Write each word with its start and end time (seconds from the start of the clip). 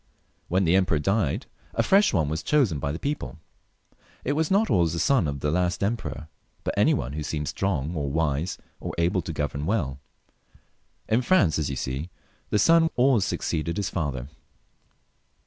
When 0.47 0.63
the 0.63 0.75
emperor 0.75 0.97
died 0.97 1.45
a 1.75 1.83
fresh 1.83 2.11
one 2.11 2.27
was 2.27 2.41
chosen 2.41 2.79
by 2.79 2.91
the 2.91 2.97
people; 2.97 3.37
it 4.23 4.33
was 4.33 4.49
not 4.49 4.67
always 4.71 4.93
the 4.93 4.99
son 4.99 5.27
of 5.27 5.41
the 5.41 5.51
last 5.51 5.83
emperor, 5.83 6.27
but 6.63 6.73
any 6.75 6.91
one 6.95 7.13
who 7.13 7.21
seemed 7.21 7.47
strong 7.49 7.93
or 7.93 8.09
wise, 8.09 8.57
or 8.79 8.95
able 8.97 9.21
to 9.21 9.31
govern 9.31 9.67
well. 9.67 9.99
In 11.07 11.21
France, 11.21 11.59
as 11.59 11.69
you 11.69 11.75
see, 11.75 12.09
the 12.49 12.57
son 12.57 12.89
always 12.95 13.25
succeeded 13.25 13.77
his 13.77 13.91
father. 13.91 14.27